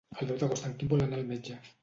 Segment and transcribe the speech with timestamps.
[0.21, 1.61] El deu d'agost en Quim vol anar al metge.